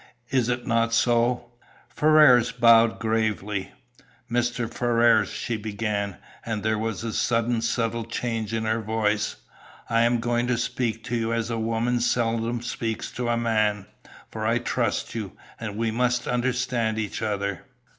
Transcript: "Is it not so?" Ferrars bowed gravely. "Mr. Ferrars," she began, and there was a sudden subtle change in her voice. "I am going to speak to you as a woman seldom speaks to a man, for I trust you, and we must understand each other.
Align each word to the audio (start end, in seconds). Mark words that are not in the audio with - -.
"Is 0.31 0.49
it 0.49 0.65
not 0.65 0.93
so?" 0.95 1.51
Ferrars 1.87 2.51
bowed 2.51 2.97
gravely. 2.97 3.71
"Mr. 4.31 4.67
Ferrars," 4.67 5.29
she 5.29 5.57
began, 5.57 6.17
and 6.43 6.63
there 6.63 6.79
was 6.79 7.03
a 7.03 7.13
sudden 7.13 7.61
subtle 7.61 8.05
change 8.05 8.51
in 8.51 8.65
her 8.65 8.81
voice. 8.81 9.35
"I 9.91 10.01
am 10.01 10.19
going 10.19 10.47
to 10.47 10.57
speak 10.57 11.03
to 11.03 11.15
you 11.15 11.31
as 11.33 11.51
a 11.51 11.59
woman 11.59 11.99
seldom 11.99 12.63
speaks 12.63 13.11
to 13.11 13.29
a 13.29 13.37
man, 13.37 13.85
for 14.31 14.43
I 14.43 14.57
trust 14.57 15.13
you, 15.13 15.33
and 15.59 15.75
we 15.77 15.91
must 15.91 16.27
understand 16.27 16.97
each 16.97 17.21
other. 17.21 17.65